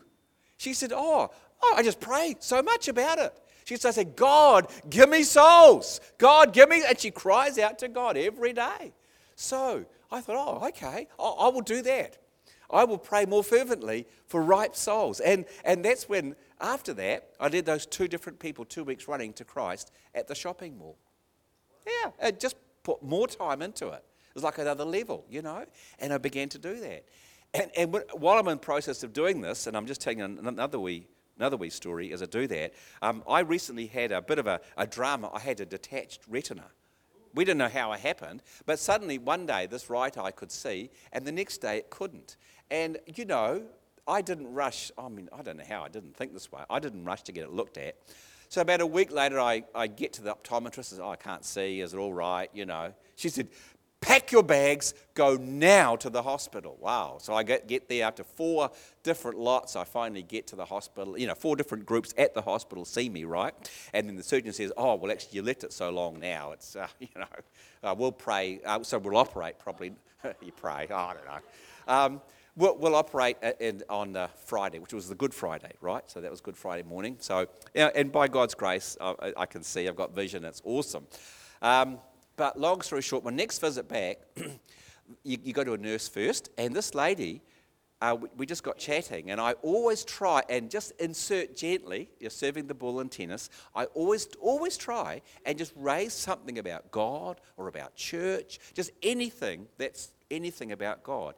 [0.58, 3.34] She said, Oh, oh I just pray so much about it.
[3.66, 6.02] She said, I said, God, give me souls.
[6.18, 6.84] God, give me.
[6.88, 8.94] And she cries out to God every day.
[9.36, 12.18] So I thought, oh, okay, I will do that.
[12.70, 15.20] I will pray more fervently for ripe souls.
[15.20, 19.34] And, and that's when, after that, I led those two different people two weeks running
[19.34, 20.98] to Christ at the shopping mall.
[21.86, 24.04] Yeah, I just put more time into it.
[24.30, 25.66] It was like another level, you know?
[26.00, 27.06] And I began to do that.
[27.54, 31.08] And, and while I'm in process of doing this, and I'm just telling another wee,
[31.42, 34.62] another wee story as I do that, um, I recently had a bit of a,
[34.78, 35.32] a drama.
[35.34, 36.66] I had a detached retina.
[37.34, 40.92] We didn't know how it happened, but suddenly one day this right eye could see,
[41.12, 42.38] and the next day it couldn't.
[42.70, 43.64] And, you know,
[44.08, 44.92] I didn't rush.
[44.98, 46.62] I mean, I don't know how I didn't think this way.
[46.70, 47.96] I didn't rush to get it looked at.
[48.50, 50.80] So about a week later, I, I get to the optometrist.
[50.80, 51.80] I said, oh, I can't see.
[51.80, 52.50] Is it all right?
[52.54, 52.94] You know.
[53.16, 53.48] She said,
[54.02, 56.76] pack your bags, go now to the hospital.
[56.82, 57.18] Wow.
[57.22, 58.72] So I get, get there after four
[59.04, 59.76] different lots.
[59.76, 61.18] I finally get to the hospital.
[61.18, 63.54] You know, four different groups at the hospital see me, right?
[63.94, 66.52] And then the surgeon says, Oh, well, actually, you left it so long now.
[66.52, 67.26] It's, uh, you know,
[67.84, 68.60] uh, we'll pray.
[68.66, 69.94] Uh, so we'll operate probably.
[70.42, 70.88] you pray.
[70.90, 71.40] Oh, I don't know.
[71.88, 72.22] Um,
[72.56, 76.04] we'll, we'll, operate in, on uh, Friday, which was the Good Friday, right?
[76.10, 77.18] So that was Good Friday morning.
[77.20, 80.46] So, and by God's grace, I, I can see I've got vision.
[80.46, 81.08] It's awesome.
[81.62, 82.00] Um,
[82.42, 84.18] but long story short, my next visit back,
[85.24, 87.44] you, you, go to a nurse first, and this lady,
[88.02, 92.10] uh, we, we, just got chatting, and I always try and just insert gently.
[92.20, 93.52] You're serving the bull in tennis.
[93.76, 99.68] I always, always try and just raise something about God or about church, just anything
[99.78, 101.36] that's anything about God.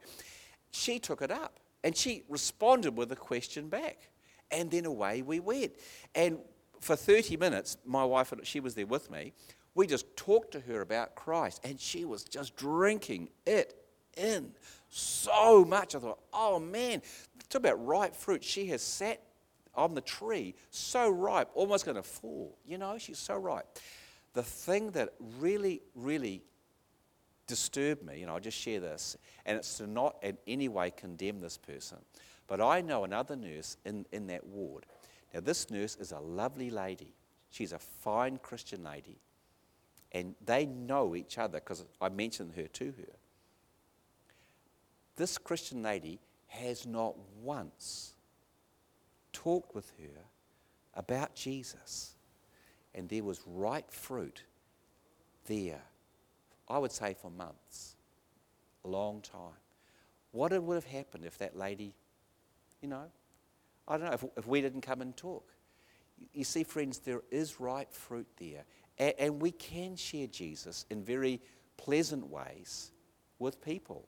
[0.70, 4.08] She took it up, and she responded with a question back,
[4.50, 5.72] and then away we went.
[6.14, 6.38] And
[6.80, 9.34] for 30 minutes, my wife, and she was there with me
[9.74, 13.74] we just talked to her about Christ, and she was just drinking it
[14.16, 14.52] in
[14.88, 15.94] so much.
[15.94, 17.02] I thought, oh man,
[17.48, 18.44] talk about ripe fruit.
[18.44, 19.20] She has sat
[19.74, 22.56] on the tree, so ripe, almost going to fall.
[22.64, 23.66] You know, she's so ripe.
[24.34, 26.42] The thing that really, really
[27.48, 30.92] disturbed me, you know, I'll just share this, and it's to not in any way
[30.96, 31.98] condemn this person,
[32.46, 34.86] but I know another nurse in, in that ward.
[35.32, 37.14] Now, this nurse is a lovely lady.
[37.50, 39.18] She's a fine Christian lady
[40.14, 43.12] and they know each other because I mentioned her to her.
[45.16, 48.14] This Christian lady has not once
[49.32, 50.22] talked with her
[50.94, 52.14] about Jesus.
[52.94, 54.44] And there was ripe fruit
[55.46, 55.82] there,
[56.68, 57.96] I would say for months,
[58.84, 59.58] a long time.
[60.30, 61.94] What would have happened if that lady,
[62.80, 63.10] you know,
[63.88, 65.44] I don't know, if, if we didn't come and talk?
[66.32, 68.64] You see, friends, there is ripe fruit there.
[68.98, 71.40] And, and we can share Jesus in very
[71.76, 72.92] pleasant ways
[73.38, 74.06] with people.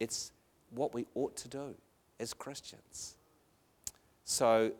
[0.00, 0.32] It's
[0.70, 1.74] what we ought to do
[2.20, 3.16] as Christians.
[4.24, 4.72] So,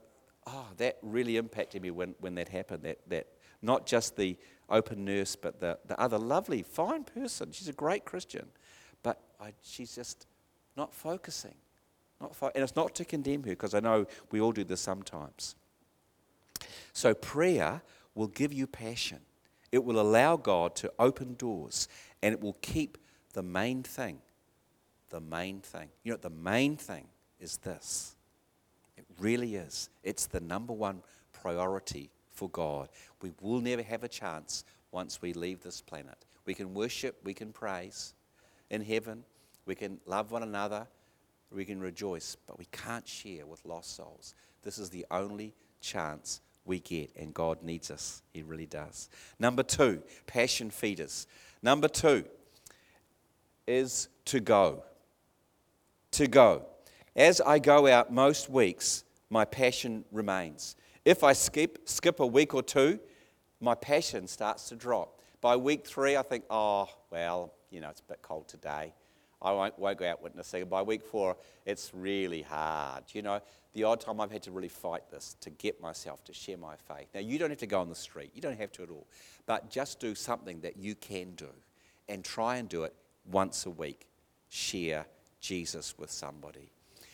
[0.46, 2.84] oh, that really impacted me when, when that happened.
[2.84, 3.26] That, that
[3.60, 4.36] not just the
[4.70, 7.52] open nurse, but the, the other lovely, fine person.
[7.52, 8.46] She's a great Christian.
[9.02, 10.26] But I, she's just
[10.76, 11.54] not focusing.
[12.20, 14.80] Not fo- and it's not to condemn her, because I know we all do this
[14.80, 15.56] sometimes.
[16.92, 17.82] So, prayer
[18.14, 19.18] will give you passion.
[19.72, 21.88] It will allow God to open doors
[22.22, 22.98] and it will keep
[23.32, 24.18] the main thing.
[25.08, 25.88] The main thing.
[26.04, 27.06] You know, the main thing
[27.40, 28.14] is this.
[28.96, 29.88] It really is.
[30.02, 32.88] It's the number one priority for God.
[33.20, 36.24] We will never have a chance once we leave this planet.
[36.44, 38.14] We can worship, we can praise
[38.70, 39.24] in heaven,
[39.64, 40.86] we can love one another,
[41.50, 44.34] we can rejoice, but we can't share with lost souls.
[44.62, 48.22] This is the only chance we get, and God needs us.
[48.32, 49.08] He really does.
[49.38, 51.26] Number two, passion feeders.
[51.62, 52.24] Number two
[53.66, 54.84] is to go.
[56.12, 56.66] To go.
[57.16, 60.76] As I go out most weeks, my passion remains.
[61.04, 62.98] If I skip, skip a week or two,
[63.60, 65.20] my passion starts to drop.
[65.40, 68.92] By week three, I think, oh, well, you know, it's a bit cold today.
[69.40, 70.64] I won't, won't go out witnessing.
[70.66, 73.04] By week four, it's really hard.
[73.12, 73.40] You know,
[73.72, 76.76] the odd time I've had to really fight this to get myself to share my
[76.76, 77.08] faith.
[77.14, 79.06] Now, you don't have to go on the street, you don't have to at all,
[79.46, 81.48] but just do something that you can do
[82.08, 82.94] and try and do it
[83.30, 84.08] once a week.
[84.48, 85.06] Share
[85.40, 86.70] Jesus with somebody.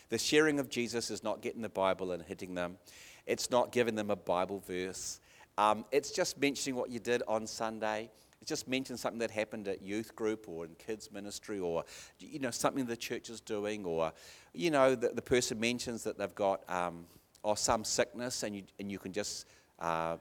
[0.09, 2.79] The sharing of Jesus is not getting the Bible and hitting them,
[3.27, 5.21] it's not giving them a Bible verse,
[5.59, 8.11] um, it's just mentioning what you did on Sunday
[8.45, 11.85] just mention something that happened at youth group or in kids ministry or
[12.19, 14.13] you know something the church is doing or
[14.55, 17.05] you know the, the person mentions that they've got um,
[17.43, 19.47] or some sickness and you, and you can just
[19.81, 20.17] uh,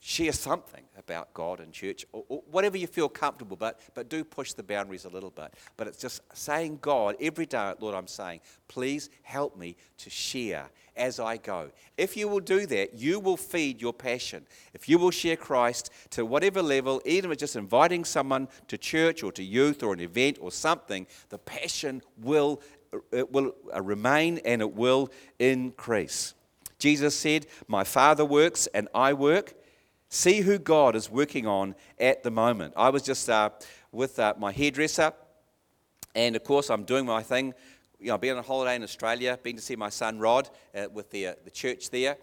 [0.00, 4.24] share something about God and church, or, or, whatever you feel comfortable, but, but do
[4.24, 5.52] push the boundaries a little bit.
[5.76, 10.70] But it's just saying, God, every day, Lord, I'm saying, please help me to share
[10.96, 11.70] as I go.
[11.98, 14.46] If you will do that, you will feed your passion.
[14.72, 19.22] If you will share Christ to whatever level, even if just inviting someone to church
[19.22, 22.62] or to youth or an event or something, the passion will,
[23.12, 26.34] it will uh, remain and it will increase.
[26.78, 29.54] Jesus said, My Father works and I work
[30.12, 32.74] See who God is working on at the moment.
[32.76, 33.50] I was just uh,
[33.92, 35.12] with uh, my hairdresser,
[36.16, 37.54] and of course, I'm doing my thing.
[38.00, 40.88] You know, I've been on holiday in Australia, been to see my son Rod uh,
[40.92, 42.16] with the, uh, the church there.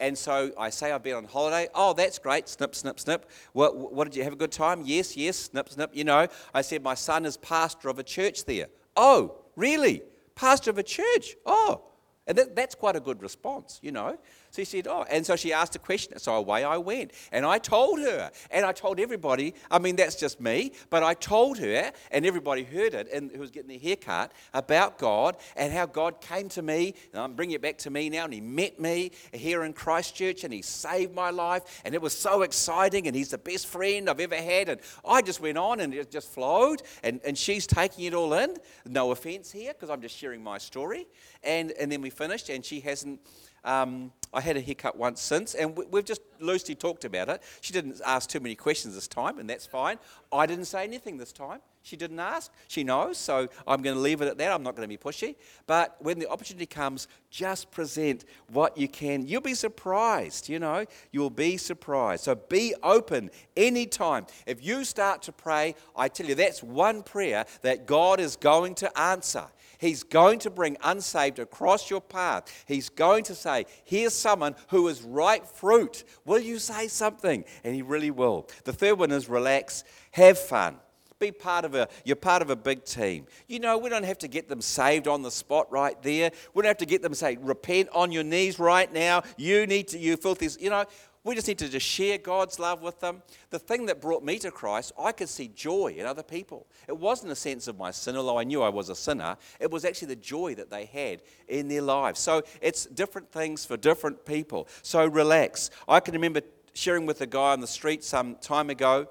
[0.00, 1.68] And so I say I've been on holiday.
[1.74, 2.48] Oh, that's great.
[2.48, 3.30] Snip, snip, snip.
[3.52, 4.82] What, what did you have a good time?
[4.86, 5.36] Yes, yes.
[5.36, 5.90] Snip, snip.
[5.94, 8.68] You know, I said my son is pastor of a church there.
[8.96, 10.02] Oh, really?
[10.34, 11.36] Pastor of a church?
[11.44, 11.82] Oh,
[12.26, 14.16] And that, that's quite a good response, you know.
[14.54, 16.16] So he said, Oh, and so she asked a question.
[16.20, 17.10] So away I went.
[17.32, 21.14] And I told her, and I told everybody, I mean, that's just me, but I
[21.14, 25.72] told her, and everybody heard it, and who was getting their haircut, about God and
[25.72, 26.94] how God came to me.
[27.12, 30.44] And I'm bringing it back to me now, and he met me here in Christchurch,
[30.44, 34.08] and he saved my life, and it was so exciting, and he's the best friend
[34.08, 34.68] I've ever had.
[34.68, 38.32] And I just went on, and it just flowed, and, and she's taking it all
[38.34, 38.54] in.
[38.86, 41.08] No offense here, because I'm just sharing my story.
[41.42, 43.18] And, and then we finished, and she hasn't
[43.64, 47.42] um, I had a haircut once since, and we've just loosely talked about it.
[47.60, 49.98] She didn't ask too many questions this time, and that's fine.
[50.32, 51.60] I didn't say anything this time.
[51.84, 52.50] She didn't ask.
[52.66, 54.50] She knows, so I'm going to leave it at that.
[54.50, 55.36] I'm not going to be pushy.
[55.66, 59.26] But when the opportunity comes, just present what you can.
[59.26, 60.86] You'll be surprised, you know.
[61.12, 62.24] You'll be surprised.
[62.24, 64.24] So be open anytime.
[64.46, 68.76] If you start to pray, I tell you, that's one prayer that God is going
[68.76, 69.44] to answer.
[69.76, 72.64] He's going to bring unsaved across your path.
[72.66, 76.04] He's going to say, Here's someone who is ripe fruit.
[76.24, 77.44] Will you say something?
[77.62, 78.48] And He really will.
[78.64, 80.78] The third one is relax, have fun.
[81.24, 83.26] Be part of a, you're part of a big team.
[83.48, 86.30] You know, we don't have to get them saved on the spot right there.
[86.52, 89.22] We don't have to get them say, repent on your knees right now.
[89.38, 90.84] You need to, you filthy, you know,
[91.24, 93.22] we just need to just share God's love with them.
[93.48, 96.66] The thing that brought me to Christ, I could see joy in other people.
[96.86, 99.38] It wasn't a sense of my sin, although I knew I was a sinner.
[99.58, 102.20] It was actually the joy that they had in their lives.
[102.20, 104.68] So it's different things for different people.
[104.82, 105.70] So relax.
[105.88, 106.42] I can remember
[106.74, 109.08] sharing with a guy on the street some time ago.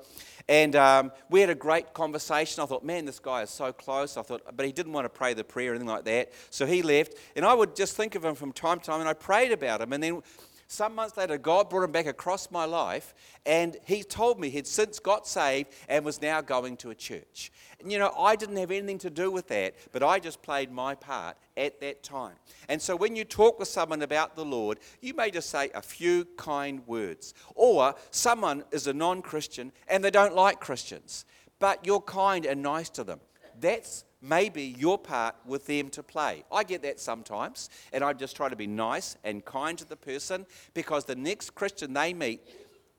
[0.49, 2.61] And um, we had a great conversation.
[2.61, 4.17] I thought, man, this guy is so close.
[4.17, 6.33] I thought, but he didn't want to pray the prayer or anything like that.
[6.49, 7.15] So he left.
[7.35, 9.81] And I would just think of him from time to time, and I prayed about
[9.81, 9.93] him.
[9.93, 10.21] And then
[10.67, 13.13] some months later, God brought him back across my life,
[13.45, 17.51] and he told me he'd since got saved and was now going to a church.
[17.79, 20.71] And you know, I didn't have anything to do with that, but I just played
[20.71, 22.35] my part at that time.
[22.69, 25.81] And so when you talk with someone about the Lord, you may just say a
[25.81, 27.33] few kind words.
[27.55, 31.25] Or someone is a non Christian and they don't like Christians,
[31.59, 33.19] but you're kind and nice to them.
[33.59, 36.43] That's maybe your part with them to play.
[36.51, 39.97] I get that sometimes, and I just try to be nice and kind to the
[39.97, 42.41] person because the next Christian they meet,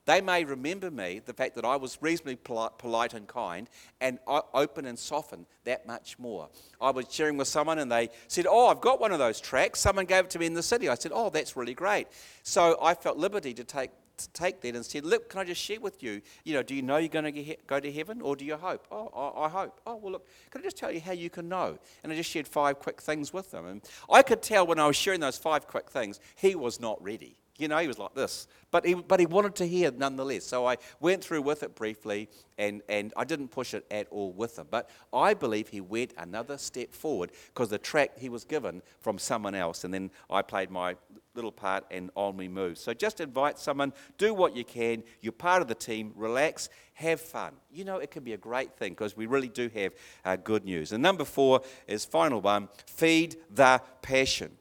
[0.06, 3.68] they may remember me, the fact that I was reasonably polite and kind,
[4.00, 6.48] and open and softened that much more.
[6.80, 9.80] I was sharing with someone and they said, Oh, I've got one of those tracks.
[9.80, 10.88] Someone gave it to me in the city.
[10.88, 12.08] I said, Oh, that's really great.
[12.42, 15.60] So I felt liberty to take to take that and said, Look, can I just
[15.60, 16.22] share with you?
[16.44, 18.86] You know, do you know you're going to go to heaven or do you hope?
[18.90, 19.80] Oh, I, I, hope.
[19.86, 21.78] Oh, well, look, can I just tell you how you can know?
[22.02, 23.66] And I just shared five quick things with them.
[23.66, 27.02] And I could tell when I was sharing those five quick things, he was not
[27.02, 27.36] ready.
[27.56, 28.48] You know, he was like this.
[28.70, 30.44] But he, but he wanted to hear nonetheless.
[30.44, 34.32] So I went through with it briefly and, and I didn't push it at all
[34.32, 34.66] with him.
[34.68, 39.18] But I believe he went another step forward because the track he was given from
[39.18, 39.84] someone else.
[39.84, 40.96] And then I played my
[41.36, 42.78] little part and on we move.
[42.78, 45.04] So just invite someone, do what you can.
[45.20, 47.52] You're part of the team, relax, have fun.
[47.72, 49.92] You know, it can be a great thing because we really do have
[50.24, 50.92] uh, good news.
[50.92, 54.56] And number four is final one feed the passion.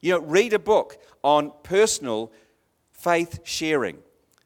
[0.00, 2.32] You know, read a book on personal
[2.92, 3.98] faith sharing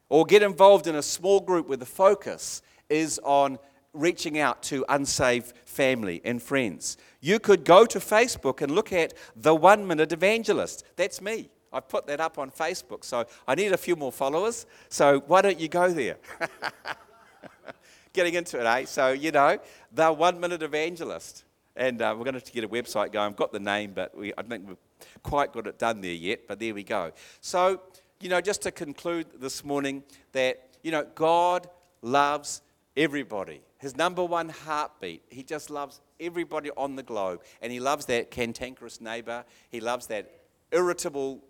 [0.08, 3.58] or get involved in a small group where the focus is on
[3.94, 6.96] reaching out to unsaved family and friends.
[7.20, 10.84] You could go to Facebook and look at the one minute evangelist.
[10.96, 11.50] That's me.
[11.72, 14.66] I've put that up on Facebook, so I need a few more followers.
[14.90, 16.18] So why don't you go there?
[18.12, 18.84] Getting into it, eh?
[18.84, 19.58] So, you know,
[19.90, 21.44] the one minute evangelist.
[21.74, 23.30] And uh, we're going to, to get a website going.
[23.30, 24.76] I've got the name, but we, I think we've
[25.22, 27.12] quite got it done there yet, but there we go.
[27.40, 27.80] So,
[28.20, 31.68] you know, just to conclude this morning, that, you know, God
[32.02, 32.62] loves
[32.96, 33.60] everybody.
[33.78, 37.42] His number one heartbeat, he just loves everybody on the globe.
[37.60, 40.30] And he loves that cantankerous neighbor, he loves that
[40.70, 41.42] irritable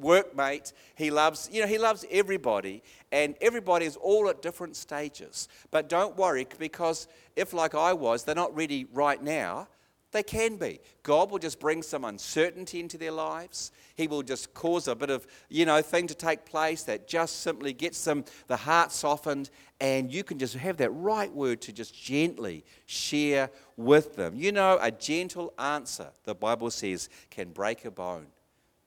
[0.00, 0.72] workmate.
[0.96, 5.48] He loves, you know, he loves everybody, and everybody is all at different stages.
[5.70, 9.68] But don't worry, because if, like I was, they're not ready right now,
[10.14, 10.80] they can be.
[11.02, 13.72] God will just bring some uncertainty into their lives.
[13.96, 17.40] He will just cause a bit of, you know, thing to take place that just
[17.40, 19.50] simply gets them the heart softened,
[19.80, 24.36] and you can just have that right word to just gently share with them.
[24.36, 28.28] You know, a gentle answer, the Bible says, can break a bone.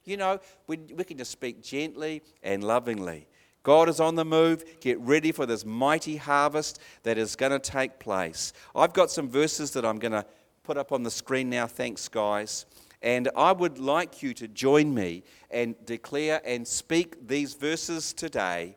[0.06, 3.28] You know, we, we can just speak gently and lovingly.
[3.64, 4.64] God is on the move.
[4.80, 8.54] Get ready for this mighty harvest that is going to take place.
[8.74, 10.26] I've got some verses that I'm going to
[10.68, 11.66] put up on the screen now.
[11.66, 12.66] Thanks, guys.
[13.02, 18.76] And I would like you to join me and declare and speak these verses today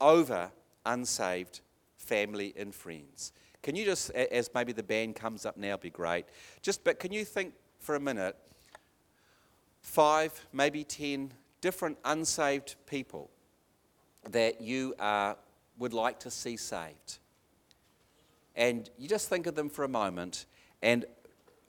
[0.00, 0.50] over
[0.86, 1.60] unsaved
[1.98, 3.32] family and friends.
[3.62, 6.24] Can you just, as maybe the band comes up now, be great.
[6.62, 8.34] Just, but can you think for a minute
[9.82, 13.30] five, maybe ten different unsaved people
[14.30, 15.34] that you uh,
[15.78, 17.18] would like to see saved.
[18.56, 20.46] And you just think of them for a moment,
[20.84, 21.06] and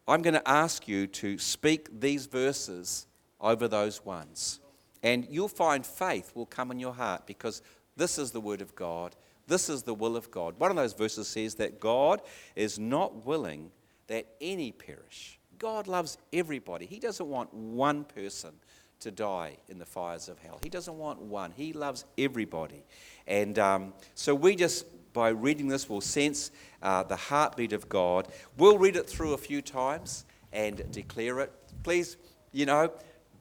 [0.07, 3.07] I'm going to ask you to speak these verses
[3.39, 4.59] over those ones.
[5.01, 7.61] And you'll find faith will come in your heart because
[7.95, 9.15] this is the Word of God.
[9.47, 10.59] This is the will of God.
[10.59, 12.21] One of those verses says that God
[12.55, 13.71] is not willing
[14.07, 15.39] that any perish.
[15.59, 16.85] God loves everybody.
[16.85, 18.51] He doesn't want one person
[18.99, 20.59] to die in the fires of hell.
[20.63, 21.51] He doesn't want one.
[21.55, 22.83] He loves everybody.
[23.27, 24.85] And um, so we just,
[25.15, 26.51] by reading this, we'll sense
[26.83, 28.27] uh, the heartbeat of God.
[28.57, 31.51] We'll read it through a few times and declare it.
[31.81, 32.17] Please,
[32.51, 32.91] you know,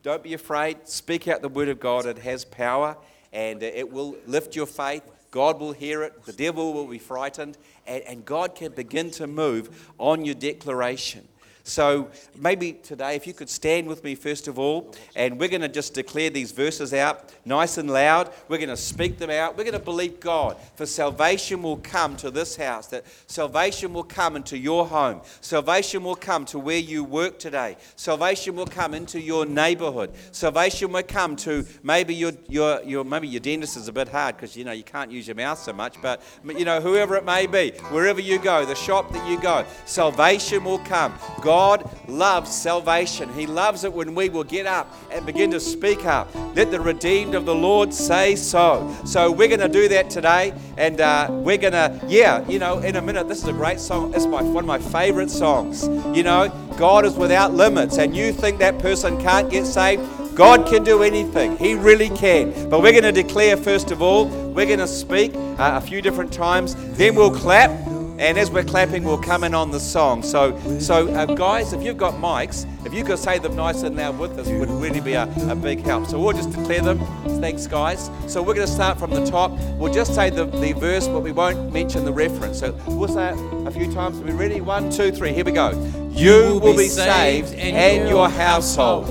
[0.02, 0.88] don't be afraid.
[0.88, 2.06] Speak out the word of God.
[2.06, 2.96] It has power
[3.32, 5.02] and it will lift your faith.
[5.32, 6.22] God will hear it.
[6.24, 7.58] The devil will be frightened.
[7.86, 11.26] And, and God can begin to move on your declaration.
[11.66, 15.62] So maybe today, if you could stand with me first of all, and we're going
[15.62, 18.30] to just declare these verses out nice and loud.
[18.48, 19.56] We're going to speak them out.
[19.56, 24.04] We're going to believe God for salvation will come to this house, that salvation will
[24.04, 25.22] come into your home.
[25.40, 27.78] Salvation will come to where you work today.
[27.96, 30.12] Salvation will come into your neighborhood.
[30.32, 34.36] Salvation will come to maybe your, your, your, maybe your dentist is a bit hard
[34.36, 37.24] because you know you can't use your mouth so much, but you know, whoever it
[37.24, 41.14] may be, wherever you go, the shop that you go, salvation will come.
[41.40, 43.32] God God loves salvation.
[43.32, 46.28] He loves it when we will get up and begin to speak up.
[46.56, 48.92] Let the redeemed of the Lord say so.
[49.04, 52.80] So we're going to do that today, and uh, we're going to, yeah, you know,
[52.80, 53.28] in a minute.
[53.28, 54.12] This is a great song.
[54.14, 55.86] It's my one of my favorite songs.
[56.16, 60.02] You know, God is without limits, and you think that person can't get saved.
[60.34, 61.56] God can do anything.
[61.58, 62.68] He really can.
[62.68, 66.02] But we're going to declare, first of all, we're going to speak uh, a few
[66.02, 66.74] different times.
[66.96, 67.93] Then we'll clap.
[68.18, 70.22] And as we're clapping, we'll come in on the song.
[70.22, 73.96] So, so uh, guys, if you've got mics, if you could say them nice and
[73.96, 76.06] loud with us, would really be a, a big help.
[76.06, 77.00] So we'll just declare them.
[77.40, 78.10] Thanks, guys.
[78.28, 79.50] So we're going to start from the top.
[79.78, 82.60] We'll just say the, the verse, but we won't mention the reference.
[82.60, 84.20] So we'll say it a few times.
[84.20, 84.60] Are we ready?
[84.60, 85.32] One, two, three.
[85.32, 85.70] Here we go.
[86.10, 89.06] You will be saved and your household.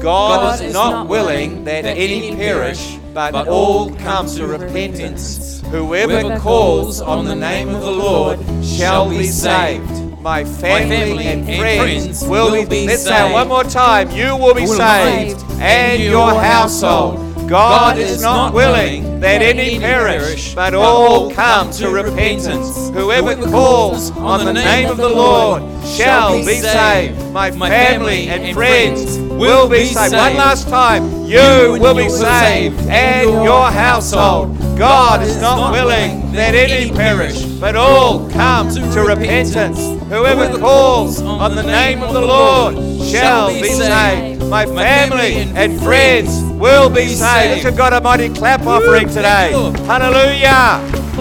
[0.00, 5.62] God is not willing that any perish, but all come to repentance.
[5.70, 10.20] Whoever calls on the name of the Lord shall be saved.
[10.20, 12.86] My family, and friends will be.
[12.86, 14.10] Let's say one more time.
[14.10, 17.48] You will be saved, and your household.
[17.48, 22.90] God is not willing that any perish, but all come to repentance.
[22.90, 27.32] Whoever calls on the name of the Lord shall be saved.
[27.32, 30.14] My family and friends will be saved.
[30.14, 31.24] One last time.
[31.26, 34.56] You will be saved and your household.
[34.78, 39.78] God is not willing that any perish, but all come to repentance.
[40.08, 42.74] Whoever calls on the name of the Lord
[43.08, 44.46] shall be saved.
[44.48, 47.64] My family and friends will be saved.
[47.64, 49.50] Let's got a mighty clap offering today.
[49.86, 50.80] Hallelujah.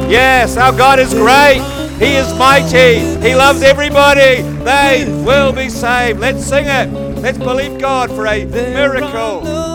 [0.09, 1.74] Yes, our God is great.
[1.99, 2.99] He is mighty.
[3.25, 4.41] He loves everybody.
[4.63, 6.19] They will be saved.
[6.19, 6.91] Let's sing it.
[7.21, 9.74] Let's believe God for a miracle.